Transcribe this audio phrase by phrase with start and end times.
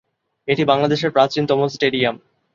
[0.47, 2.15] এটি বাংলাদেশের প্রাচীনতম স্টেডিয়াম।